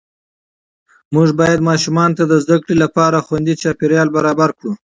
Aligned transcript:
موږ 1.13 1.29
باید 1.39 1.65
ماشومانو 1.69 2.17
ته 2.19 2.23
د 2.27 2.33
زده 2.43 2.57
کړې 2.63 2.75
لپاره 2.83 3.23
خوندي 3.25 3.53
چاپېریال 3.61 4.07
برابر 4.17 4.49
کړو 4.57 4.71